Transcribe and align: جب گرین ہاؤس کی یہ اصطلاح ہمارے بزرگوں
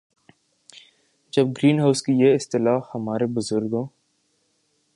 جب 1.33 1.47
گرین 1.57 1.79
ہاؤس 1.79 2.01
کی 2.03 2.13
یہ 2.21 2.35
اصطلاح 2.35 2.79
ہمارے 2.95 3.25
بزرگوں 3.35 3.85